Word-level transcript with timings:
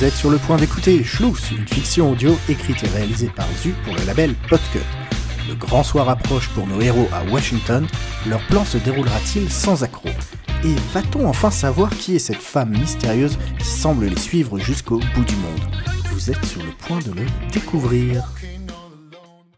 Vous 0.00 0.06
êtes 0.06 0.14
sur 0.14 0.30
le 0.30 0.38
point 0.38 0.56
d'écouter 0.56 1.04
Schluss, 1.04 1.50
une 1.50 1.68
fiction 1.68 2.12
audio 2.12 2.34
écrite 2.48 2.82
et 2.84 2.88
réalisée 2.88 3.28
par 3.28 3.46
Zu 3.52 3.74
pour 3.84 3.94
le 3.94 4.02
label 4.06 4.34
Podcut. 4.48 4.78
Le 5.46 5.54
grand 5.54 5.84
soir 5.84 6.08
approche 6.08 6.48
pour 6.54 6.66
nos 6.66 6.80
héros 6.80 7.06
à 7.12 7.22
Washington, 7.30 7.86
leur 8.26 8.40
plan 8.46 8.64
se 8.64 8.78
déroulera-t-il 8.78 9.52
sans 9.52 9.84
accroc? 9.84 10.14
Et 10.64 10.74
va-t-on 10.94 11.28
enfin 11.28 11.50
savoir 11.50 11.90
qui 11.90 12.16
est 12.16 12.18
cette 12.18 12.40
femme 12.40 12.70
mystérieuse 12.70 13.36
qui 13.58 13.66
semble 13.66 14.06
les 14.06 14.18
suivre 14.18 14.58
jusqu'au 14.58 15.00
bout 15.14 15.24
du 15.26 15.36
monde? 15.36 15.60
Vous 16.12 16.30
êtes 16.30 16.46
sur 16.46 16.62
le 16.62 16.72
point 16.78 17.00
de 17.00 17.12
le 17.12 17.26
découvrir. 17.52 18.24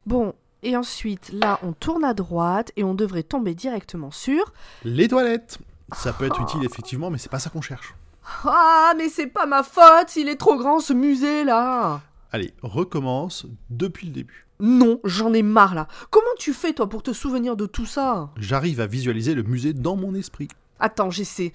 Bon, 0.06 0.34
et 0.64 0.76
ensuite, 0.76 1.30
là, 1.32 1.60
on 1.62 1.72
tourne 1.72 2.02
à 2.02 2.14
droite 2.14 2.72
et 2.74 2.82
on 2.82 2.94
devrait 2.94 3.22
tomber 3.22 3.54
directement 3.54 4.10
sur. 4.10 4.52
Les 4.82 5.06
toilettes 5.06 5.60
Ça 5.94 6.12
peut 6.12 6.26
être 6.26 6.40
utile 6.40 6.64
effectivement, 6.64 7.10
mais 7.10 7.18
c'est 7.18 7.30
pas 7.30 7.38
ça 7.38 7.48
qu'on 7.48 7.62
cherche. 7.62 7.94
Ah, 8.44 8.94
mais 8.96 9.08
c'est 9.08 9.26
pas 9.26 9.46
ma 9.46 9.62
faute, 9.62 10.16
il 10.16 10.28
est 10.28 10.36
trop 10.36 10.56
grand 10.56 10.80
ce 10.80 10.92
musée 10.92 11.44
là 11.44 12.00
Allez, 12.30 12.54
recommence 12.62 13.46
depuis 13.68 14.06
le 14.06 14.12
début. 14.12 14.46
Non, 14.60 15.00
j'en 15.04 15.32
ai 15.34 15.42
marre 15.42 15.74
là. 15.74 15.88
Comment 16.10 16.24
tu 16.38 16.52
fais 16.52 16.72
toi 16.72 16.88
pour 16.88 17.02
te 17.02 17.12
souvenir 17.12 17.56
de 17.56 17.66
tout 17.66 17.84
ça? 17.84 18.30
J'arrive 18.38 18.80
à 18.80 18.86
visualiser 18.86 19.34
le 19.34 19.42
musée 19.42 19.72
dans 19.72 19.96
mon 19.96 20.14
esprit. 20.14 20.48
Attends, 20.78 21.10
j'essaie. 21.10 21.52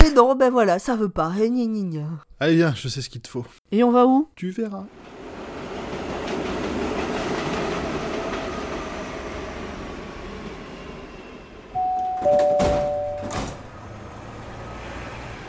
Mais 0.00 0.10
non, 0.12 0.34
ben 0.34 0.50
voilà, 0.50 0.78
ça 0.78 0.96
veut 0.96 1.08
pas. 1.08 1.32
Eh. 1.38 1.50
Allez 2.40 2.56
viens, 2.56 2.74
je 2.74 2.88
sais 2.88 3.02
ce 3.02 3.08
qu'il 3.10 3.20
te 3.20 3.28
faut. 3.28 3.44
Et 3.70 3.84
on 3.84 3.90
va 3.90 4.06
où? 4.06 4.28
Tu 4.34 4.50
verras. 4.50 4.84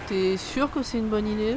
T'es 0.09 0.37
sûr 0.37 0.71
que 0.71 0.81
c'est 0.81 0.97
une 0.97 1.07
bonne 1.07 1.27
idée? 1.27 1.55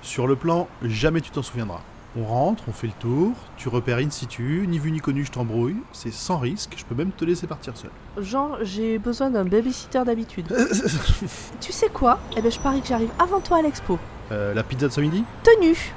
Sur 0.00 0.26
le 0.26 0.34
plan, 0.34 0.68
jamais 0.82 1.20
tu 1.20 1.30
t'en 1.30 1.42
souviendras. 1.42 1.82
On 2.16 2.24
rentre, 2.24 2.64
on 2.66 2.72
fait 2.72 2.86
le 2.86 2.94
tour, 2.94 3.32
tu 3.58 3.68
repères 3.68 3.98
in 3.98 4.08
situ, 4.08 4.64
ni 4.66 4.78
vu 4.78 4.90
ni 4.90 5.00
connu, 5.00 5.22
je 5.26 5.30
t'embrouille, 5.30 5.76
c'est 5.92 6.10
sans 6.10 6.38
risque, 6.38 6.72
je 6.78 6.84
peux 6.86 6.94
même 6.94 7.12
te 7.12 7.26
laisser 7.26 7.46
partir 7.46 7.76
seul. 7.76 7.90
Genre, 8.16 8.56
j'ai 8.62 8.98
besoin 8.98 9.28
d'un 9.28 9.44
babysitter 9.44 10.02
d'habitude. 10.06 10.46
tu 11.60 11.72
sais 11.72 11.90
quoi? 11.90 12.18
Eh 12.38 12.40
ben, 12.40 12.50
je 12.50 12.58
parie 12.58 12.80
que 12.80 12.86
j'arrive 12.86 13.10
avant 13.18 13.40
toi 13.40 13.58
à 13.58 13.62
l'expo. 13.62 13.98
Euh, 14.32 14.54
la 14.54 14.62
pizza 14.62 14.88
de 14.88 14.92
ce 14.92 15.02
midi? 15.02 15.22
Tenue 15.42 15.92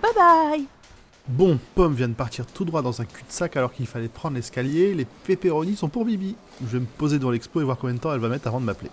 Bye 0.00 0.12
bye 0.16 0.64
Bon, 1.28 1.58
Pomme 1.74 1.94
vient 1.94 2.08
de 2.08 2.14
partir 2.14 2.46
tout 2.46 2.64
droit 2.64 2.80
dans 2.80 3.02
un 3.02 3.04
cul-de-sac 3.04 3.58
alors 3.58 3.74
qu'il 3.74 3.86
fallait 3.86 4.08
prendre 4.08 4.36
l'escalier, 4.36 4.94
les 4.94 5.04
pepperonis 5.04 5.76
sont 5.76 5.90
pour 5.90 6.06
Bibi. 6.06 6.34
Je 6.62 6.78
vais 6.78 6.80
me 6.80 6.86
poser 6.86 7.18
devant 7.18 7.30
l'expo 7.30 7.60
et 7.60 7.64
voir 7.64 7.76
combien 7.76 7.94
de 7.94 8.00
temps 8.00 8.14
elle 8.14 8.20
va 8.20 8.30
mettre 8.30 8.48
avant 8.48 8.60
de 8.60 8.64
m'appeler. 8.64 8.90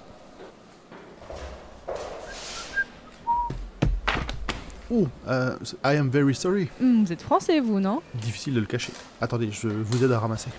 Oh, 4.92 5.08
euh, 5.28 5.56
I 5.86 5.96
am 5.98 6.10
very 6.10 6.36
sorry. 6.36 6.70
Hmm, 6.82 7.04
vous 7.04 7.14
êtes 7.14 7.22
français, 7.22 7.60
vous, 7.62 7.80
non? 7.80 8.02
Difficile 8.16 8.54
de 8.56 8.60
le 8.60 8.66
cacher. 8.66 8.92
Attendez, 9.22 9.50
je 9.52 9.68
vous 9.70 10.04
aide 10.04 10.12
à 10.12 10.20
ramasser. 10.20 10.50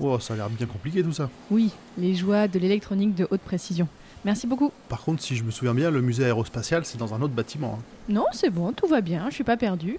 Oh, 0.00 0.18
ça 0.18 0.34
a 0.34 0.36
l'air 0.36 0.50
bien 0.50 0.66
compliqué 0.66 1.02
tout 1.02 1.12
ça. 1.12 1.28
Oui, 1.50 1.70
les 1.98 2.14
joies 2.14 2.48
de 2.48 2.58
l'électronique 2.58 3.14
de 3.14 3.28
haute 3.30 3.40
précision. 3.42 3.86
Merci 4.24 4.46
beaucoup. 4.46 4.72
Par 4.88 5.02
contre, 5.02 5.22
si 5.22 5.36
je 5.36 5.44
me 5.44 5.50
souviens 5.50 5.74
bien, 5.74 5.90
le 5.90 6.00
musée 6.00 6.24
aérospatial, 6.24 6.84
c'est 6.84 6.98
dans 6.98 7.14
un 7.14 7.22
autre 7.22 7.34
bâtiment. 7.34 7.78
hein. 7.78 7.84
Non, 8.08 8.24
c'est 8.32 8.50
bon, 8.50 8.72
tout 8.72 8.86
va 8.86 9.00
bien, 9.00 9.26
je 9.30 9.34
suis 9.34 9.44
pas 9.44 9.56
perdu. 9.56 9.98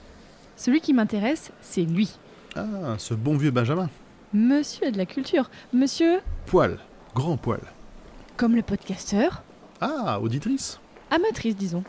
Celui 0.58 0.82
qui 0.82 0.94
m'intéresse, 0.94 1.52
c'est 1.62 1.82
lui. 1.84 2.10
Ah, 2.56 2.96
ce 2.98 3.14
bon 3.14 3.38
vieux 3.38 3.52
Benjamin. 3.52 3.90
Monsieur 4.34 4.88
a 4.88 4.92
de 4.92 4.98
la 4.98 5.06
culture. 5.06 5.50
Monsieur, 5.74 6.20
Poil, 6.48 6.80
grand 7.16 7.38
poil. 7.38 7.62
comme 8.36 8.56
le 8.56 8.62
podcasteur, 8.62 9.44
Ah, 9.80 10.20
auditrice. 10.22 10.80
amatrice, 11.12 11.56
disons. 11.56 11.84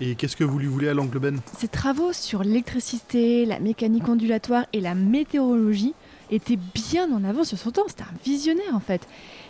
Et 0.00 0.14
qu'est-ce 0.14 0.36
que 0.36 0.44
vous 0.44 0.58
lui 0.58 0.66
voulez 0.66 0.88
à 0.88 0.94
l'oncle 0.94 1.18
Ben? 1.18 1.40
Ses 1.58 1.68
travaux 1.68 2.12
sur 2.12 2.42
l'électricité, 2.42 3.46
la 3.46 3.58
mécanique 3.58 4.08
ondulatoire 4.08 4.66
et 4.72 4.80
la 4.80 4.94
météorologie 4.94 5.94
étaient 6.30 6.58
bien 6.74 7.10
en 7.12 7.24
avance 7.24 7.48
sur 7.48 7.58
son 7.58 7.70
temps. 7.70 7.84
C'était 7.88 8.02
un 8.02 8.24
visionnaire 8.24 8.74
en 8.74 8.80
fait. 8.80 9.06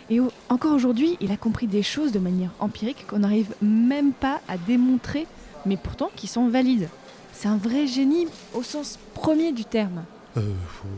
Et 0.09 0.19
encore 0.49 0.73
aujourd'hui, 0.73 1.17
il 1.19 1.31
a 1.31 1.37
compris 1.37 1.67
des 1.67 1.83
choses 1.83 2.11
de 2.11 2.19
manière 2.19 2.51
empirique 2.59 3.05
qu'on 3.07 3.19
n'arrive 3.19 3.53
même 3.61 4.13
pas 4.13 4.39
à 4.47 4.57
démontrer, 4.57 5.27
mais 5.65 5.75
pourtant 5.75 6.09
qui 6.15 6.27
sont 6.27 6.47
valides. 6.47 6.87
C'est 7.33 7.49
un 7.49 7.57
vrai 7.57 7.87
génie 7.87 8.27
au 8.53 8.63
sens 8.63 8.97
premier 9.13 9.51
du 9.51 9.65
terme. 9.65 10.03
Euh, 10.37 10.41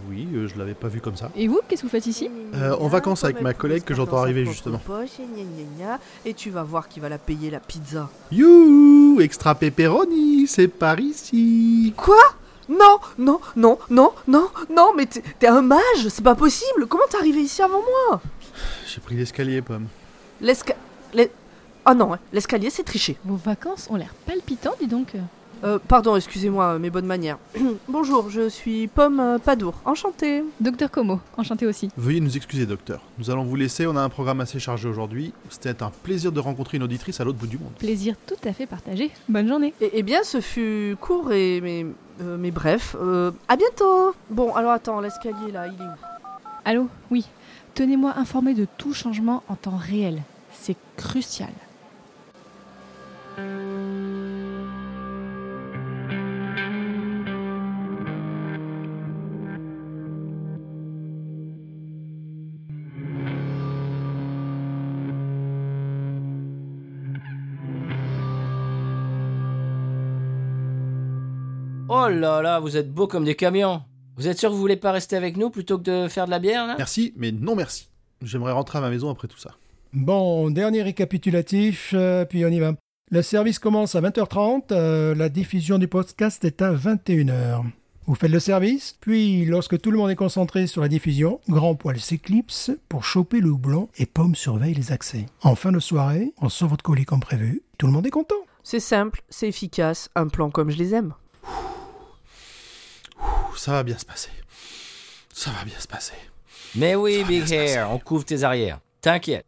oui, 0.09 0.27
euh, 0.33 0.47
je 0.47 0.57
l'avais 0.57 0.73
pas 0.73 0.87
vu 0.89 0.99
comme 1.01 1.15
ça. 1.15 1.31
Et 1.35 1.47
vous, 1.47 1.59
qu'est-ce 1.67 1.81
que 1.81 1.87
vous 1.87 1.91
faites 1.91 2.05
ici 2.07 2.29
Euh, 2.55 2.75
en 2.77 2.87
vacances 2.89 3.23
avec 3.23 3.39
ma 3.41 3.53
collègue 3.53 3.83
que 3.83 3.93
j'entends 3.95 4.17
arriver, 4.17 4.45
justement. 4.45 4.79
Poche, 4.79 5.19
et, 5.19 5.23
gna, 5.23 5.43
gna, 5.43 5.85
gna, 5.93 5.99
et 6.25 6.33
tu 6.33 6.49
vas 6.49 6.63
voir 6.63 6.87
qui 6.89 6.99
va 6.99 7.07
la 7.09 7.17
payer 7.17 7.49
la 7.49 7.59
pizza. 7.59 8.09
You, 8.31 9.19
extra 9.21 9.55
pepperoni, 9.55 10.45
c'est 10.47 10.67
par 10.67 10.99
ici. 10.99 11.93
Quoi? 11.95 12.17
Non, 12.67 12.99
non, 13.17 13.39
non, 13.55 13.79
non, 13.89 14.11
non, 14.27 14.49
non, 14.69 14.93
mais 14.95 15.05
t'es 15.07 15.23
t'es 15.39 15.47
un 15.47 15.61
mage, 15.63 16.07
c'est 16.09 16.23
pas 16.23 16.35
possible. 16.35 16.85
Comment 16.87 17.05
t'es 17.09 17.17
arrivé 17.17 17.39
ici 17.41 17.61
avant 17.63 17.81
moi? 18.09 18.21
J'ai 18.87 18.99
pris 19.01 19.15
l'escalier, 19.15 19.61
pomme. 19.63 19.87
L'esca... 20.41 20.75
l'es- 21.13 21.31
Ah 21.85 21.95
non, 21.95 22.13
hein, 22.13 22.19
l'escalier 22.31 22.69
c'est 22.69 22.83
triché. 22.83 23.17
Vos 23.25 23.37
vacances 23.37 23.87
ont 23.89 23.95
l'air 23.95 24.13
palpitants, 24.27 24.75
dis 24.79 24.85
donc. 24.87 25.13
Euh, 25.63 25.77
pardon, 25.87 26.15
excusez-moi 26.15 26.75
euh, 26.75 26.79
mes 26.79 26.89
bonnes 26.89 27.05
manières. 27.05 27.37
Bonjour, 27.87 28.29
je 28.29 28.47
suis 28.47 28.87
Pomme 28.87 29.19
euh, 29.19 29.37
Padour, 29.37 29.73
enchantée. 29.85 30.43
Docteur 30.59 30.89
Como, 30.89 31.19
enchanté 31.37 31.65
aussi. 31.65 31.89
Veuillez 31.97 32.21
nous 32.21 32.37
excuser, 32.37 32.65
docteur. 32.65 33.01
Nous 33.17 33.29
allons 33.29 33.43
vous 33.43 33.55
laisser, 33.55 33.85
on 33.85 33.95
a 33.95 34.01
un 34.01 34.09
programme 34.09 34.39
assez 34.41 34.59
chargé 34.59 34.87
aujourd'hui. 34.87 35.33
C'était 35.49 35.83
un 35.83 35.91
plaisir 36.03 36.31
de 36.31 36.39
rencontrer 36.39 36.77
une 36.77 36.83
auditrice 36.83 37.19
à 37.19 37.23
l'autre 37.23 37.37
bout 37.37 37.47
du 37.47 37.57
monde. 37.57 37.71
Plaisir 37.77 38.15
tout 38.25 38.35
à 38.45 38.53
fait 38.53 38.67
partagé. 38.67 39.11
Bonne 39.27 39.47
journée. 39.47 39.73
Eh, 39.81 39.91
eh 39.93 40.03
bien, 40.03 40.23
ce 40.23 40.39
fut 40.39 40.95
court 41.01 41.31
et 41.33 41.59
mais, 41.61 41.85
euh, 42.21 42.37
mais 42.39 42.51
bref. 42.51 42.95
Euh, 42.99 43.31
à 43.47 43.57
bientôt. 43.57 44.13
Bon, 44.29 44.55
alors 44.55 44.71
attends, 44.71 45.01
l'escalier 45.01 45.51
là, 45.51 45.67
il 45.67 45.73
est 45.73 45.85
où? 45.85 46.29
Allô? 46.65 46.87
Oui. 47.11 47.25
Tenez-moi 47.73 48.13
informé 48.17 48.53
de 48.53 48.65
tout 48.77 48.93
changement 48.93 49.43
en 49.47 49.55
temps 49.55 49.77
réel. 49.77 50.21
C'est 50.53 50.77
crucial. 50.97 51.49
Là 72.09 72.41
là, 72.41 72.59
vous 72.59 72.77
êtes 72.77 72.91
beaux 72.91 73.07
comme 73.07 73.25
des 73.25 73.35
camions. 73.35 73.81
Vous 74.17 74.27
êtes 74.27 74.37
sûr 74.37 74.49
que 74.49 74.55
vous 74.55 74.59
voulez 74.59 74.75
pas 74.75 74.91
rester 74.91 75.15
avec 75.15 75.37
nous 75.37 75.49
plutôt 75.49 75.77
que 75.77 75.83
de 75.83 76.07
faire 76.07 76.25
de 76.25 76.31
la 76.31 76.39
bière 76.39 76.67
là? 76.67 76.75
Merci, 76.77 77.13
mais 77.15 77.31
non 77.31 77.55
merci. 77.55 77.89
J'aimerais 78.21 78.51
rentrer 78.51 78.79
à 78.79 78.81
ma 78.81 78.89
maison 78.89 79.09
après 79.09 79.27
tout 79.27 79.37
ça. 79.37 79.51
Bon, 79.93 80.49
dernier 80.51 80.83
récapitulatif, 80.83 81.93
euh, 81.93 82.25
puis 82.25 82.45
on 82.45 82.49
y 82.49 82.59
va. 82.59 82.73
Le 83.11 83.21
service 83.21 83.57
commence 83.57 83.95
à 83.95 84.01
20h30, 84.01 84.65
euh, 84.71 85.15
la 85.15 85.29
diffusion 85.29 85.79
du 85.79 85.87
podcast 85.87 86.45
est 86.45 86.61
à 86.61 86.71
21h. 86.73 87.63
Vous 88.05 88.15
faites 88.15 88.31
le 88.31 88.39
service, 88.39 88.97
puis 88.99 89.45
lorsque 89.45 89.79
tout 89.79 89.89
le 89.89 89.97
monde 89.97 90.11
est 90.11 90.15
concentré 90.15 90.67
sur 90.67 90.81
la 90.81 90.87
diffusion, 90.87 91.39
Grand 91.47 91.75
Poil 91.75 91.99
s'éclipse 91.99 92.71
pour 92.87 93.03
choper 93.03 93.39
le 93.39 93.49
houblon 93.49 93.89
et 93.97 94.05
Pomme 94.05 94.35
surveille 94.35 94.73
les 94.73 94.91
accès. 94.91 95.25
En 95.43 95.55
fin 95.55 95.71
de 95.71 95.79
soirée, 95.79 96.33
on 96.41 96.49
sort 96.49 96.69
votre 96.69 96.83
colis 96.83 97.05
comme 97.05 97.19
prévu, 97.19 97.61
tout 97.77 97.87
le 97.87 97.93
monde 97.93 98.05
est 98.05 98.11
content. 98.11 98.35
C'est 98.63 98.79
simple, 98.79 99.23
c'est 99.29 99.47
efficace, 99.47 100.09
un 100.15 100.27
plan 100.27 100.49
comme 100.49 100.69
je 100.69 100.77
les 100.77 100.93
aime. 100.93 101.13
Ça 103.59 103.73
va 103.73 103.83
bien 103.83 103.97
se 103.97 104.05
passer. 104.05 104.29
Ça 105.33 105.51
va 105.51 105.65
bien 105.65 105.77
se 105.77 105.85
passer. 105.85 106.13
Mais 106.75 106.95
oui, 106.95 107.25
Big. 107.25 107.51
Hair, 107.51 107.91
on 107.91 107.99
couvre 107.99 108.23
tes 108.23 108.43
arrières. 108.43 108.79
T'inquiète. 109.01 109.45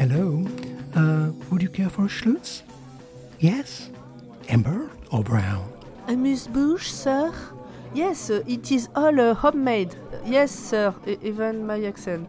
Hello, 0.00 0.44
uh, 0.96 1.30
would 1.48 1.62
you 1.62 1.68
care 1.68 1.90
for 1.90 2.06
a 2.06 2.08
Schlutz? 2.08 2.64
Yes? 3.38 3.90
Amber 4.48 4.90
or 5.12 5.22
brown? 5.22 5.69
Amuse-bouche, 6.10 6.88
sir? 6.90 7.30
Yes, 7.94 8.32
it 8.48 8.70
is 8.72 8.88
all 8.96 9.18
uh, 9.18 9.34
homemade. 9.44 9.94
Yes, 10.26 10.50
sir, 10.50 10.92
e- 11.06 11.18
even 11.22 11.64
my 11.64 11.86
accent. 11.86 12.26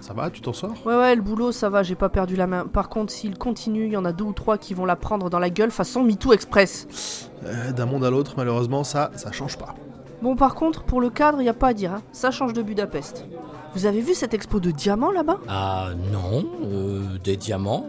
Ça 0.00 0.14
va, 0.14 0.30
tu 0.30 0.40
t'en 0.40 0.52
sors? 0.54 0.74
Ouais, 0.86 0.94
ouais, 0.96 1.14
le 1.14 1.20
boulot, 1.20 1.52
ça 1.52 1.68
va, 1.68 1.82
j'ai 1.82 1.94
pas 1.94 2.08
perdu 2.08 2.36
la 2.36 2.46
main. 2.46 2.66
Par 2.66 2.88
contre, 2.88 3.12
s'il 3.12 3.36
continue, 3.36 3.84
il 3.86 3.92
y 3.92 3.96
en 3.98 4.04
a 4.06 4.12
deux 4.12 4.24
ou 4.24 4.32
trois 4.32 4.56
qui 4.56 4.72
vont 4.72 4.86
la 4.86 4.96
prendre 4.96 5.28
dans 5.28 5.38
la 5.38 5.50
gueule 5.50 5.70
façon 5.70 6.02
MeToo 6.02 6.32
Express. 6.32 7.30
Euh, 7.44 7.72
D'un 7.72 7.84
monde 7.86 8.04
à 8.04 8.10
l'autre, 8.10 8.34
malheureusement, 8.38 8.82
ça, 8.84 9.10
ça 9.16 9.30
change 9.32 9.58
pas. 9.58 9.74
Bon, 10.22 10.34
par 10.34 10.54
contre, 10.54 10.82
pour 10.84 11.00
le 11.02 11.10
cadre, 11.10 11.42
y 11.42 11.48
a 11.50 11.54
pas 11.54 11.68
à 11.68 11.74
dire, 11.74 11.92
hein. 11.92 12.02
ça 12.12 12.30
change 12.30 12.54
de 12.54 12.62
Budapest. 12.62 13.26
Vous 13.74 13.84
avez 13.84 14.00
vu 14.00 14.14
cette 14.14 14.32
expo 14.32 14.58
de 14.58 14.70
diamants 14.70 15.10
là-bas? 15.12 15.38
Ah 15.48 15.88
non, 16.12 16.46
euh, 16.64 17.18
des 17.22 17.36
diamants? 17.36 17.86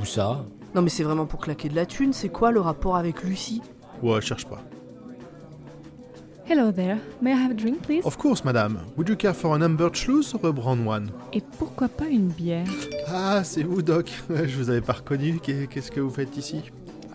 Où 0.00 0.04
ça? 0.04 0.44
Non, 0.74 0.82
mais 0.82 0.90
c'est 0.90 1.04
vraiment 1.04 1.26
pour 1.26 1.40
claquer 1.40 1.68
de 1.70 1.74
la 1.76 1.86
thune, 1.86 2.12
c'est 2.12 2.28
quoi 2.28 2.50
le 2.50 2.60
rapport 2.60 2.96
avec 2.96 3.22
Lucie? 3.22 3.62
Ouais, 4.02 4.20
cherche 4.20 4.46
pas. 4.46 4.60
Hello 6.48 6.72
there. 6.72 6.98
May 7.20 7.30
I 7.32 7.36
have 7.36 7.52
a 7.52 7.54
drink, 7.54 7.82
please? 7.82 8.04
Of 8.04 8.16
course, 8.18 8.44
madame. 8.44 8.78
Would 8.96 9.08
you 9.08 9.16
care 9.16 9.32
for 9.32 9.54
an 9.54 9.62
amber 9.62 9.90
Schluss 9.94 10.34
or 10.34 10.44
a 10.46 10.52
brown 10.52 10.86
one? 10.86 11.10
Et 11.32 11.40
pourquoi 11.58 11.88
pas 11.88 12.06
une 12.08 12.28
bière? 12.28 12.66
Ah, 13.06 13.42
c'est 13.44 13.62
vous, 13.62 13.80
Doc. 13.80 14.10
Je 14.28 14.56
vous 14.56 14.68
avais 14.68 14.80
pas 14.80 14.94
reconnu. 14.94 15.38
Qu'est- 15.40 15.68
Qu'est-ce 15.68 15.90
que 15.90 16.00
vous 16.00 16.10
faites 16.10 16.36
ici? 16.36 16.62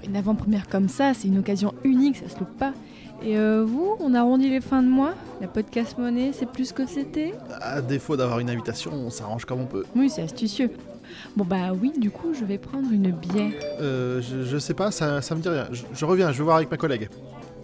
Une 0.08 0.16
avant-première 0.16 0.68
comme 0.70 0.88
ça, 0.88 1.14
c'est 1.14 1.28
une 1.28 1.40
occasion 1.40 1.74
unique, 1.84 2.16
ça 2.18 2.30
se 2.30 2.40
loupe 2.40 2.58
pas. 2.58 2.74
Et 3.22 3.38
euh, 3.38 3.66
vous, 3.68 3.98
on 4.00 4.14
arrondit 4.14 4.50
les 4.50 4.62
fins 4.62 4.82
de 4.82 4.88
mois? 4.88 5.14
La 5.42 5.48
podcast 5.48 5.98
monnaie, 5.98 6.32
c'est 6.34 6.50
plus 6.50 6.72
que 6.72 6.86
c'était? 6.88 7.34
À 7.60 7.82
défaut 7.82 8.16
d'avoir 8.16 8.40
une 8.40 8.50
invitation, 8.50 8.92
on 8.94 9.10
s'arrange 9.10 9.44
comme 9.44 9.60
on 9.60 9.66
peut. 9.66 9.84
Oui, 9.96 10.10
c'est 10.10 10.22
astucieux. 10.22 10.72
Bon 11.36 11.46
bah 11.46 11.72
oui, 11.80 11.94
du 11.98 12.12
coup, 12.12 12.34
je 12.34 12.44
vais 12.46 12.58
prendre 12.58 12.92
une 12.92 13.12
bière. 13.12 13.52
Euh, 13.82 14.22
je, 14.22 14.44
je 14.44 14.58
sais 14.58 14.74
pas, 14.74 14.92
ça, 14.92 15.22
ça 15.22 15.36
me 15.36 15.42
dit 15.42 15.50
rien. 15.50 15.68
Je, 15.72 15.84
je 15.94 16.06
reviens, 16.06 16.32
je 16.32 16.38
vais 16.40 16.44
voir 16.44 16.58
avec 16.58 16.72
ma 16.72 16.78
collègue. 16.78 17.10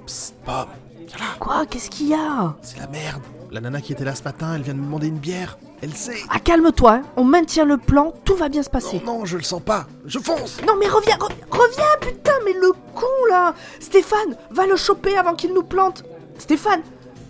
Psst, 0.05 0.35
Bob, 0.45 0.67
viens 0.97 1.17
là. 1.17 1.25
Quoi 1.39 1.65
Qu'est-ce 1.65 1.89
qu'il 1.89 2.07
y 2.09 2.13
a? 2.13 2.55
C'est 2.61 2.79
la 2.79 2.87
merde. 2.87 3.21
La 3.51 3.61
nana 3.61 3.81
qui 3.81 3.93
était 3.93 4.03
là 4.03 4.15
ce 4.15 4.23
matin, 4.23 4.53
elle 4.55 4.63
vient 4.63 4.73
de 4.73 4.79
me 4.79 4.85
demander 4.85 5.07
une 5.07 5.19
bière. 5.19 5.57
Elle 5.81 5.93
sait. 5.93 6.15
Ah, 6.29 6.39
calme-toi, 6.39 6.91
hein. 6.93 7.01
on 7.17 7.23
maintient 7.23 7.65
le 7.65 7.77
plan, 7.77 8.13
tout 8.25 8.35
va 8.35 8.49
bien 8.49 8.63
se 8.63 8.69
passer. 8.69 9.01
Non, 9.05 9.19
non, 9.19 9.25
je 9.25 9.37
le 9.37 9.43
sens 9.43 9.61
pas. 9.61 9.85
Je 10.05 10.17
fonce. 10.17 10.59
Non 10.65 10.73
mais 10.79 10.87
reviens, 10.87 11.15
re- 11.17 11.29
reviens 11.51 11.83
putain, 12.01 12.31
mais 12.45 12.53
le 12.53 12.71
con 12.95 13.05
là 13.29 13.53
Stéphane, 13.79 14.35
va 14.49 14.65
le 14.65 14.75
choper 14.77 15.17
avant 15.17 15.33
qu'il 15.35 15.53
nous 15.53 15.61
plante 15.63 16.03
Stéphane 16.39 16.81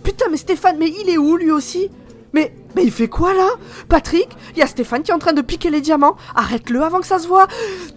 Putain 0.04 0.26
mais 0.30 0.36
Stéphane, 0.36 0.76
mais 0.78 0.88
il 0.88 1.10
est 1.10 1.18
où 1.18 1.36
lui 1.36 1.50
aussi? 1.50 1.90
Mais, 2.32 2.54
mais 2.74 2.84
il 2.84 2.90
fait 2.92 3.08
quoi 3.08 3.34
là? 3.34 3.48
Patrick, 3.88 4.28
il 4.52 4.58
y 4.58 4.62
a 4.62 4.66
Stéphane 4.66 5.02
qui 5.02 5.10
est 5.10 5.14
en 5.14 5.18
train 5.18 5.32
de 5.32 5.42
piquer 5.42 5.70
les 5.70 5.80
diamants, 5.80 6.16
arrête-le 6.34 6.82
avant 6.82 7.00
que 7.00 7.06
ça 7.06 7.18
se 7.18 7.26
voit 7.28 7.46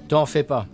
T'en 0.08 0.26
fais 0.26 0.44
pas. 0.44 0.66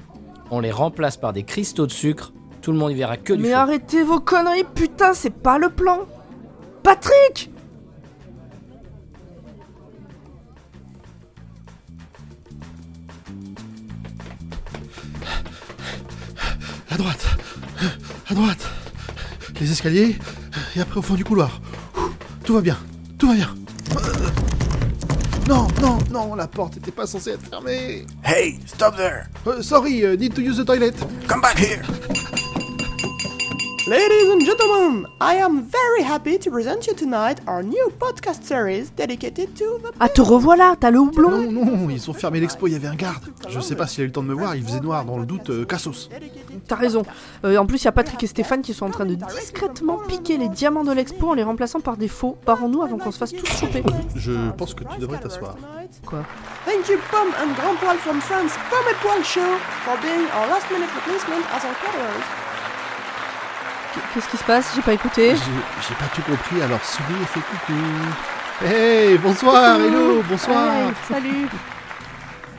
On 0.51 0.59
les 0.59 0.71
remplace 0.71 1.17
par 1.17 1.33
des 1.33 1.43
cristaux 1.43 1.87
de 1.87 1.91
sucre, 1.91 2.31
tout 2.61 2.71
le 2.71 2.77
monde 2.77 2.91
y 2.91 2.95
verra 2.95 3.17
que 3.17 3.33
du 3.33 3.41
Mais 3.41 3.49
feu. 3.49 3.55
arrêtez 3.55 4.03
vos 4.03 4.19
conneries, 4.19 4.65
putain, 4.75 5.13
c'est 5.13 5.29
pas 5.33 5.57
le 5.57 5.69
plan 5.69 6.01
Patrick 6.83 7.49
À 16.89 16.97
droite. 16.97 17.25
À 18.29 18.33
droite. 18.33 18.69
Les 19.59 19.71
escaliers. 19.71 20.15
Et 20.75 20.81
après 20.81 20.97
au 20.99 21.01
fond 21.01 21.15
du 21.15 21.23
couloir. 21.23 21.61
Tout 22.43 22.53
va 22.53 22.61
bien. 22.61 22.77
Tout 23.17 23.27
va 23.27 23.35
bien. 23.35 23.49
Non, 25.47 25.67
non, 25.81 25.97
non, 26.09 26.35
la 26.35 26.47
porte 26.47 26.77
était 26.77 26.91
pas 26.91 27.05
censée 27.05 27.31
être 27.31 27.45
fermée. 27.49 28.05
Hey, 28.23 28.59
stop 28.65 28.95
there! 28.95 29.27
Euh, 29.45 29.61
sorry, 29.61 30.01
uh, 30.03 30.15
need 30.15 30.33
to 30.33 30.41
use 30.41 30.57
the 30.57 30.65
toilet. 30.65 30.93
Come 31.27 31.41
back 31.41 31.57
here! 31.57 31.81
Ladies 33.93 34.27
and 34.31 34.41
gentlemen, 34.43 35.05
I 35.21 35.35
am 35.35 35.61
very 35.61 36.01
happy 36.01 36.39
to 36.39 36.49
present 36.49 36.87
you 36.87 36.95
tonight 36.95 37.39
our 37.45 37.61
new 37.61 37.91
podcast 37.99 38.43
series 38.43 38.89
dedicated 38.89 39.55
to 39.57 39.77
the. 39.83 39.91
Ah 39.99 40.09
te 40.09 40.19
revoilà, 40.19 40.75
t'as 40.79 40.89
le 40.89 40.97
houblon 40.97 41.29
Non, 41.51 41.65
non, 41.65 41.89
ils 41.91 42.09
ont 42.09 42.13
fermé 42.13 42.39
l'expo, 42.39 42.65
il 42.65 42.73
y 42.73 42.75
avait 42.75 42.87
un 42.87 42.95
garde. 42.95 43.23
Je 43.47 43.59
sais 43.59 43.75
pas 43.75 43.85
s'il 43.85 44.01
a 44.01 44.03
eu 44.05 44.07
le 44.07 44.11
temps 44.11 44.23
de 44.23 44.29
me 44.29 44.33
voir, 44.33 44.55
il 44.55 44.63
faisait 44.63 44.79
noir, 44.79 45.05
dans 45.05 45.19
le 45.19 45.27
doute, 45.27 45.51
euh, 45.51 45.63
Cassos. 45.63 46.09
T'as 46.67 46.75
raison. 46.75 47.03
Euh, 47.45 47.55
en 47.57 47.67
plus, 47.67 47.83
il 47.83 47.85
y 47.85 47.87
a 47.87 47.91
Patrick 47.91 48.23
et 48.23 48.25
Stéphane 48.25 48.63
qui 48.63 48.73
sont 48.73 48.87
en 48.87 48.89
train 48.89 49.05
de 49.05 49.13
discrètement 49.13 49.99
piquer 50.07 50.39
les 50.39 50.49
diamants 50.49 50.83
de 50.83 50.91
l'expo 50.91 51.29
en 51.29 51.33
les 51.35 51.43
remplaçant 51.43 51.79
par 51.79 51.95
des 51.95 52.07
faux. 52.07 52.35
Barrons-nous 52.47 52.81
avant 52.81 52.97
qu'on 52.97 53.11
se 53.11 53.19
fasse 53.19 53.33
tous 53.33 53.45
choper. 53.45 53.83
Je 54.15 54.49
pense 54.57 54.73
que 54.73 54.85
tu 54.85 54.97
devrais 54.97 55.19
t'asseoir. 55.19 55.55
Quoi? 56.03 56.23
Thank 56.65 56.89
you, 56.89 56.97
Pom 57.11 57.27
and 57.39 57.53
Grand 57.53 57.75
Poil 57.75 57.97
from 57.97 58.19
France, 58.21 58.53
Pom 58.71 58.85
et 58.89 58.95
Poil 59.03 59.23
Show, 59.23 59.59
for 59.85 59.95
being 60.01 60.25
our 60.33 60.47
last 60.47 60.65
minute 60.71 60.89
replacement 60.95 61.45
as 61.53 61.63
our. 61.63 62.42
Qu'est-ce 64.13 64.27
qui 64.27 64.37
se 64.37 64.43
passe? 64.43 64.71
J'ai 64.75 64.81
pas 64.81 64.93
écouté. 64.93 65.35
J'ai 65.35 65.95
pas 65.95 66.05
tout 66.15 66.21
compris, 66.21 66.61
alors 66.61 66.83
souris 66.83 67.21
et 67.21 67.25
fais 67.25 67.39
coucou. 67.39 68.65
Hey, 68.65 69.17
bonsoir, 69.17 69.79
hello, 69.79 70.21
bonsoir. 70.29 70.73
Hey, 70.73 70.93
salut 71.07 71.47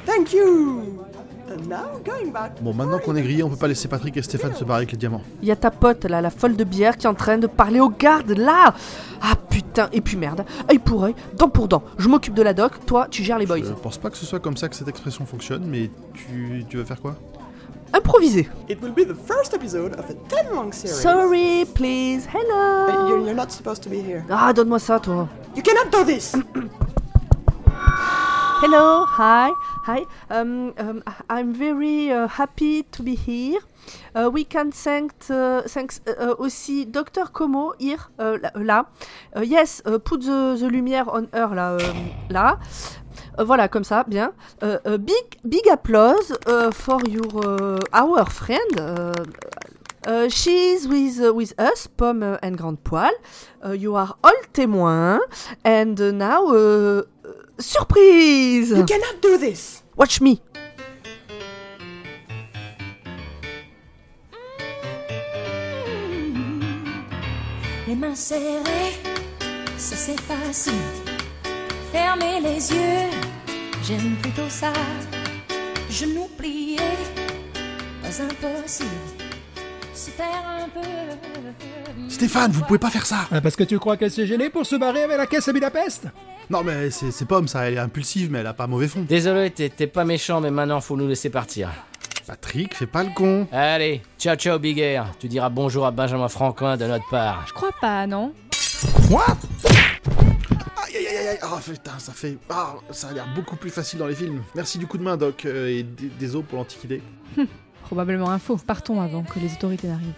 Thank 0.07 0.33
you! 0.33 1.05
And 1.49 1.69
now, 1.69 2.01
going 2.05 2.31
back. 2.31 2.61
Bon, 2.61 2.73
maintenant 2.75 2.99
qu'on 2.99 3.17
est 3.17 3.23
grillé, 3.23 3.43
on 3.43 3.49
peut 3.51 3.57
pas 3.57 3.69
laisser 3.69 3.89
Patrick 3.89 4.17
et 4.17 4.23
Stéphane 4.23 4.55
se 4.55 4.65
barrer 4.65 4.79
avec 4.79 4.93
les 4.93 4.99
diamants. 4.99 5.23
Il 5.43 5.49
y 5.49 5.51
a 5.51 5.57
ta 5.57 5.71
pote 5.71 6.05
là, 6.05 6.21
la 6.21 6.31
folle 6.31 6.57
de 6.57 6.65
bière, 6.65 6.97
qui 6.97 7.07
est 7.07 7.11
en 7.11 7.15
train 7.15 7.39
de 7.39 7.47
parler 7.47 7.81
aux 7.81 7.91
gardes 7.91 8.31
là 8.33 8.75
Ah 9.23 9.35
putain, 9.49 9.89
et 9.93 10.01
puis 10.01 10.17
merde, 10.17 10.45
œil 10.71 10.79
pour 10.79 11.05
œil, 11.05 11.15
dent 11.37 11.49
pour 11.49 11.69
dent. 11.69 11.83
Je 11.99 12.09
m'occupe 12.09 12.35
de 12.35 12.43
la 12.43 12.55
doc, 12.55 12.85
toi 12.87 13.07
tu 13.11 13.23
gères 13.23 13.39
les 13.39 13.47
boys. 13.47 13.59
Je 13.59 13.73
pense 13.73 13.99
pas 13.99 14.11
que 14.11 14.17
ce 14.17 14.27
soit 14.27 14.41
comme 14.41 14.57
ça 14.57 14.69
que 14.69 14.77
cette 14.77 14.89
expression 14.89 15.25
fonctionne, 15.27 15.65
mais 15.67 15.91
tu, 16.15 16.65
tu 16.69 16.77
vas 16.79 16.85
faire 16.85 17.01
quoi? 17.01 17.17
Improviser. 17.95 18.47
It 18.69 18.81
will 18.81 18.91
be 18.93 19.05
the 19.05 19.15
first 19.15 19.55
episode 19.55 19.93
of 19.95 20.11
a 20.11 20.15
10 20.29 20.55
long 20.57 20.73
series. 20.73 21.01
Sorry, 21.01 21.65
please, 21.75 22.27
Uh, 22.27 22.39
you're, 22.39 22.43
hello 22.43 23.25
you're 23.27 23.35
not 23.35 23.53
supposed 23.53 23.83
to 23.85 23.89
be 23.89 24.01
here. 24.03 24.25
Ah, 24.29 24.53
donne-moi 24.53 24.79
ça 24.79 24.99
toi. 25.01 25.29
You 25.55 25.63
cannot 25.63 25.93
do 25.93 26.05
this! 26.05 26.35
Hello, 28.61 29.05
hi, 29.05 29.51
hi. 29.85 30.05
Um, 30.31 30.75
um, 30.79 31.03
I'm 31.29 31.53
very 31.53 32.13
uh, 32.13 32.29
happy 32.29 32.85
to 32.93 33.03
be 33.03 33.17
here. 33.17 33.59
Uh, 34.15 34.31
we 34.33 34.45
can 34.45 34.71
thank 34.71 35.13
uh, 35.29 35.63
thanks 35.63 36.01
uh, 36.07 36.13
uh, 36.13 36.35
aussi 36.39 36.87
Dr 36.87 37.27
Como 37.33 37.75
here 37.79 37.99
uh, 38.19 38.39
là. 38.55 38.87
yes, 39.43 39.83
put 40.05 40.23
the, 40.23 40.57
the 40.59 40.69
lumière 40.69 41.09
on 41.09 41.27
her 41.33 41.55
là 41.55 41.73
euh, 41.73 41.93
là. 42.31 42.59
Voilà 43.39 43.69
comme 43.69 43.85
ça, 43.85 44.05
bien. 44.07 44.33
Big 44.61 45.39
big 45.45 45.67
applause 45.69 46.33
for 46.73 47.01
your 47.09 47.81
our 47.93 48.25
friend. 48.31 49.15
Uh, 50.07 50.29
she's 50.29 50.87
with 50.87 51.19
uh, 51.19 51.33
with 51.33 51.59
us, 51.59 51.87
Pomme 51.87 52.39
and 52.43 52.59
Grand 52.59 52.85
Poil. 52.85 53.11
Uh, 53.65 53.71
you 53.71 53.97
are 53.97 54.15
all 54.23 54.37
témoins, 54.53 55.21
and 55.65 55.99
now 56.19 56.45
surprise. 57.59 58.71
You 58.71 58.85
cannot 58.85 59.21
do 59.23 59.39
this! 59.39 59.83
Watch 59.97 60.21
me. 60.21 60.41
Les 67.87 67.95
mains 67.95 68.15
serrées, 68.15 68.95
ça 69.77 69.97
c'est 69.97 70.21
facile. 70.21 70.73
Fermer 71.93 72.41
les 72.41 72.73
yeux, 72.73 73.11
j'aime 73.83 74.17
plutôt 74.23 74.49
ça. 74.49 74.73
Genoux 75.91 76.29
pliés, 76.37 76.79
pas 78.03 78.23
impossible. 78.23 78.89
Se 79.95 80.11
taire 80.11 80.45
un 80.65 80.69
peu. 80.69 80.81
Stéphane, 82.09 82.51
vous 82.53 82.63
pouvez 82.63 82.79
pas 82.79 82.91
faire 82.91 83.07
ça 83.07 83.29
Ah, 83.31 83.41
parce 83.41 83.57
que 83.57 83.65
tu 83.65 83.79
crois 83.79 83.97
qu'elle 83.97 84.11
s'est 84.11 84.27
gênée 84.27 84.51
pour 84.51 84.67
se 84.67 84.77
barrer 84.77 85.03
avec 85.03 85.19
la 85.19 85.27
caisse 85.27 85.47
à 85.49 85.53
Budapest? 85.53 86.07
Non, 86.51 86.63
mais 86.63 86.91
c'est 86.91 87.25
Pomme, 87.27 87.49
ça, 87.49 87.67
elle 87.69 87.75
est 87.75 87.79
impulsive, 87.79 88.31
mais 88.31 88.41
elle 88.41 88.47
a 88.47 88.55
pas 88.55 88.67
mauvais 88.67 88.89
fond. 88.89 89.05
Désolé, 89.09 89.51
t'es 89.51 89.87
pas 89.87 90.05
méchant, 90.05 90.41
mais 90.41 90.51
maintenant 90.51 90.81
faut 90.81 90.97
nous 90.97 91.09
laisser 91.09 91.31
partir. 91.31 91.71
Patrick, 92.27 92.75
fais 92.75 92.87
pas 92.87 93.05
le 93.05 93.11
con. 93.11 93.47
Allez, 93.53 94.01
ciao 94.19 94.35
ciao 94.37 94.59
Big 94.59 94.79
Air. 94.79 95.07
Tu 95.19 95.29
diras 95.29 95.51
bonjour 95.51 95.85
à 95.85 95.91
Benjamin 95.91 96.29
Franquin 96.29 96.77
de 96.77 96.87
notre 96.87 97.09
part. 97.11 97.45
Je 97.47 97.53
crois 97.53 97.73
pas, 97.81 98.07
non 98.07 98.33
What 99.11 99.37
Aïe 100.87 100.97
aïe 100.97 101.07
aïe 101.07 101.29
aïe 101.29 101.39
Oh 101.43 101.59
putain, 101.63 101.99
ça 101.99 102.13
fait. 102.13 102.39
Ah, 102.49 102.75
ça 102.91 103.09
a 103.09 103.13
l'air 103.13 103.27
beaucoup 103.35 103.57
plus 103.57 103.71
facile 103.71 103.99
dans 103.99 104.07
les 104.07 104.15
films. 104.15 104.43
Merci 104.55 104.79
du 104.79 104.87
coup 104.87 104.97
de 104.97 105.03
main, 105.03 105.17
Doc, 105.17 105.45
euh, 105.45 105.69
et 105.69 105.83
désolé 105.83 106.45
pour 106.45 106.59
l'antiquité. 106.59 107.03
Probablement 107.83 108.31
un 108.31 108.39
faux. 108.39 108.57
Partons 108.57 109.03
avant 109.03 109.23
que 109.23 109.39
les 109.39 109.53
autorités 109.53 109.89
n'arrivent. 109.89 110.13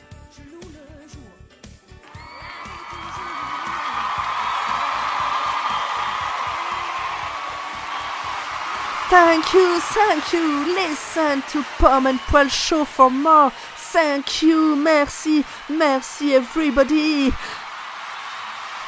Thank 9.09 9.53
you, 9.55 9.79
thank 9.95 10.33
you. 10.33 10.65
Listen 10.75 11.41
to 11.53 11.63
Pomme 11.79 12.07
and 12.09 12.19
Poil 12.29 12.49
Show 12.49 12.85
for 12.85 13.09
more. 13.11 13.51
Thank 13.93 14.43
you, 14.43 14.75
merci, 14.77 15.45
merci 15.71 16.33
everybody. 16.35 17.31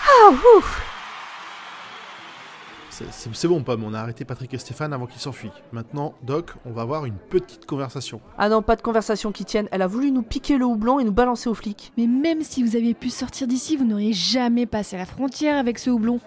Ah, 0.04 0.30
ouf. 0.56 0.82
C'est- 2.90 3.04
C'est 3.12 3.32
c'est 3.34 3.46
bon, 3.46 3.62
Pomme, 3.62 3.84
on 3.84 3.94
a 3.94 4.00
arrêté 4.00 4.24
Patrick 4.24 4.52
et 4.54 4.58
Stéphane 4.58 4.92
avant 4.92 5.06
qu'ils 5.06 5.20
s'enfuient. 5.20 5.52
Maintenant, 5.72 6.14
Doc, 6.22 6.50
on 6.66 6.72
va 6.72 6.82
avoir 6.82 7.04
une 7.04 7.14
petite 7.16 7.64
conversation. 7.64 8.20
Ah 8.36 8.48
non, 8.48 8.60
pas 8.60 8.74
de 8.74 8.82
conversation 8.82 9.30
qui 9.30 9.44
tienne. 9.44 9.68
Elle 9.70 9.82
a 9.82 9.86
voulu 9.86 10.10
nous 10.10 10.22
piquer 10.22 10.58
le 10.58 10.64
houblon 10.64 10.98
et 10.98 11.04
nous 11.04 11.12
balancer 11.12 11.48
aux 11.48 11.54
flics. 11.54 11.92
Mais 11.96 12.08
même 12.08 12.42
si 12.42 12.64
vous 12.64 12.74
aviez 12.74 12.94
pu 12.94 13.10
sortir 13.10 13.46
d'ici, 13.46 13.76
vous 13.76 13.84
n'auriez 13.84 14.12
jamais 14.14 14.66
passé 14.66 14.96
la 14.96 15.06
frontière 15.06 15.58
avec 15.58 15.78
ce 15.78 15.90
houblon. 15.90 16.18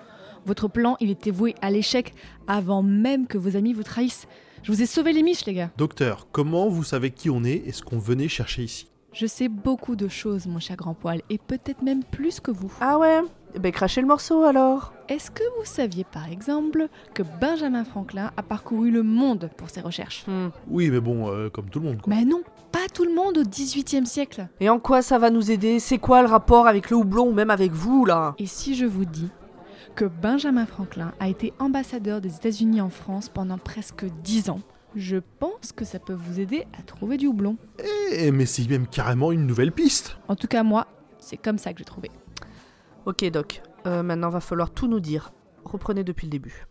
Votre 0.46 0.68
plan, 0.68 0.98
il 1.00 1.10
était 1.12 1.32
voué 1.32 1.56
à 1.62 1.70
l'échec 1.70 2.14
avant 2.48 2.82
même 2.82 3.28
que 3.28 3.38
vos 3.38 3.56
amis 3.56 3.74
vous 3.74 3.84
trahissent. 3.84 4.28
Je 4.64 4.72
vous 4.72 4.82
ai 4.82 4.86
sauvé 4.86 5.14
les 5.14 5.24
miches, 5.24 5.46
les 5.46 5.54
gars. 5.54 5.72
Docteur, 5.78 6.28
comment 6.32 6.68
vous 6.70 6.84
savez 6.84 7.12
qui 7.12 7.30
on 7.30 7.44
est 7.44 7.64
et 7.66 7.72
ce 7.72 7.84
qu'on 7.84 8.00
venait 8.00 8.28
chercher 8.28 8.64
ici? 8.64 8.88
Je 9.14 9.26
sais 9.26 9.50
beaucoup 9.50 9.96
de 9.96 10.08
choses, 10.08 10.48
mon 10.48 10.60
cher 10.60 10.78
grand 10.78 10.94
poil, 10.94 11.22
et 11.30 11.38
peut-être 11.38 11.82
même 11.82 12.04
plus 12.04 12.40
que 12.40 12.50
vous. 12.50 12.72
Ah 12.80 12.98
ouais? 12.98 13.22
Eh 13.54 13.60
Ben 13.60 13.72
crachez 13.72 14.00
le 14.00 14.08
morceau 14.08 14.44
alors 14.44 14.94
Est-ce 15.10 15.30
que 15.30 15.44
vous 15.58 15.66
saviez 15.66 16.06
par 16.06 16.32
exemple 16.32 16.88
que 17.14 17.22
Benjamin 17.42 17.84
Franklin 17.84 18.32
a 18.38 18.44
parcouru 18.44 18.90
le 18.90 19.04
monde 19.04 19.50
pour 19.58 19.70
ses 19.70 19.82
recherches? 19.82 20.24
Hmm. 20.28 20.48
Oui, 20.70 20.90
mais 20.90 21.02
bon, 21.02 21.30
euh, 21.30 21.50
comme 21.50 21.70
tout 21.70 21.80
le 21.80 21.86
monde, 21.88 22.02
quoi. 22.02 22.14
Mais 22.16 22.24
non, 22.24 22.42
pas 22.72 22.88
tout 22.94 23.04
le 23.04 23.14
monde 23.14 23.38
au 23.38 23.44
XVIIIe 23.44 24.06
siècle. 24.06 24.48
Et 24.62 24.70
en 24.70 24.80
quoi 24.80 25.02
ça 25.02 25.20
va 25.20 25.30
nous 25.30 25.52
aider? 25.52 25.80
C'est 25.80 25.98
quoi 25.98 26.22
le 26.22 26.30
rapport 26.30 26.68
avec 26.68 26.90
le 26.90 26.96
houblon 26.96 27.28
ou 27.28 27.34
même 27.34 27.50
avec 27.50 27.74
vous 27.74 28.06
là? 28.06 28.34
Et 28.40 28.46
si 28.46 28.76
je 28.76 28.86
vous 28.86 29.06
dis 29.06 29.30
que 29.96 30.06
Benjamin 30.06 30.66
Franklin 30.66 31.14
a 31.20 31.28
été 31.28 31.54
ambassadeur 31.60 32.22
des 32.22 32.36
États-Unis 32.36 32.82
en 32.82 32.90
France 32.90 33.30
pendant 33.30 33.58
presque 33.58 34.06
10 34.24 34.50
ans, 34.50 34.62
je 34.96 35.18
pense 35.40 35.72
que 35.76 35.86
ça 35.86 36.00
peut 36.00 36.14
vous 36.14 36.40
aider 36.40 36.66
à 36.78 36.82
trouver 36.84 37.18
du 37.18 37.28
houblon. 37.28 37.58
Eh, 38.14 38.32
mais 38.32 38.46
c'est 38.46 38.68
même 38.70 38.88
carrément 38.88 39.32
une 39.32 39.46
nouvelle 39.46 39.72
piste. 39.72 40.18
En 40.28 40.36
tout 40.36 40.48
cas, 40.48 40.64
moi, 40.64 40.88
c'est 41.20 41.38
comme 41.38 41.58
ça 41.58 41.72
que 41.74 41.80
j'ai 41.80 41.86
trouvé. 41.86 42.10
Ok 43.06 43.24
Doc, 43.32 43.62
Euh, 43.88 44.04
maintenant 44.04 44.30
va 44.30 44.42
falloir 44.42 44.70
tout 44.72 44.88
nous 44.88 45.00
dire. 45.00 45.32
Reprenez 45.66 46.04
depuis 46.04 46.26
le 46.28 46.32
début. 46.32 46.68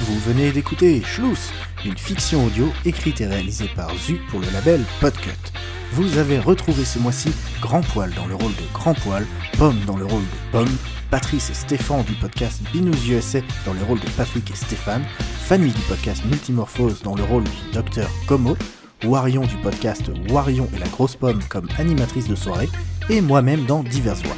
Vous 0.00 0.18
venez 0.20 0.52
d'écouter 0.52 1.00
Schluss, 1.02 1.50
une 1.86 1.96
fiction 1.96 2.44
audio 2.44 2.68
écrite 2.84 3.22
et 3.22 3.26
réalisée 3.26 3.70
par 3.74 3.88
Zu 3.96 4.20
pour 4.28 4.40
le 4.40 4.50
label 4.52 4.82
Podcut. 5.00 5.53
Vous 5.94 6.18
avez 6.18 6.40
retrouvé 6.40 6.84
ce 6.84 6.98
mois-ci 6.98 7.30
Grand 7.60 7.80
Poil 7.80 8.12
dans 8.16 8.26
le 8.26 8.34
rôle 8.34 8.50
de 8.50 8.72
Grand 8.72 8.94
Poil, 8.94 9.24
Pomme 9.56 9.78
dans 9.86 9.96
le 9.96 10.04
rôle 10.04 10.22
de 10.22 10.50
Pomme, 10.50 10.76
Patrice 11.08 11.50
et 11.50 11.54
Stéphane 11.54 12.02
du 12.02 12.14
podcast 12.14 12.60
Binous 12.72 13.06
USA 13.08 13.38
dans 13.64 13.74
le 13.74 13.84
rôle 13.84 14.00
de 14.00 14.08
Patrick 14.16 14.50
et 14.50 14.56
Stéphane, 14.56 15.04
Fanny 15.20 15.70
du 15.70 15.80
podcast 15.82 16.24
Multimorphose 16.24 17.00
dans 17.02 17.14
le 17.14 17.22
rôle 17.22 17.44
du 17.44 17.72
Docteur 17.72 18.10
Como, 18.26 18.56
Warion 19.04 19.42
du 19.42 19.56
podcast 19.58 20.10
Warion 20.30 20.68
et 20.74 20.80
la 20.80 20.88
grosse 20.88 21.14
pomme 21.14 21.38
comme 21.48 21.68
animatrice 21.78 22.26
de 22.26 22.34
soirée, 22.34 22.70
et 23.08 23.20
moi-même 23.20 23.64
dans 23.64 23.84
Diverses 23.84 24.24
Voix. 24.24 24.34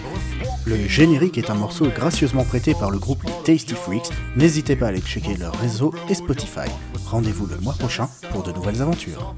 Le 0.66 0.76
générique 0.86 1.38
est 1.38 1.48
un 1.48 1.54
morceau 1.54 1.86
gracieusement 1.86 2.44
prêté 2.44 2.75
par 2.75 2.90
le 2.90 2.98
groupe 2.98 3.25
Tasty 3.44 3.75
Freaks. 3.75 4.10
N'hésitez 4.36 4.76
pas 4.76 4.86
à 4.86 4.88
aller 4.90 5.00
checker 5.00 5.38
leur 5.38 5.54
réseau 5.54 5.94
et 6.10 6.14
Spotify. 6.14 6.68
Rendez-vous 7.06 7.46
le 7.46 7.56
mois 7.60 7.76
prochain 7.78 8.10
pour 8.30 8.42
de 8.42 8.52
nouvelles 8.52 8.82
aventures. 8.82 9.34